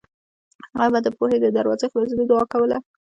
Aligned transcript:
هغې 0.79 0.89
به 0.93 0.99
د 1.03 1.07
پوهې 1.17 1.37
د 1.41 1.45
دروازو 1.57 1.91
خلاصېدو 1.91 2.29
دعا 2.29 2.43
کوله 2.53 2.77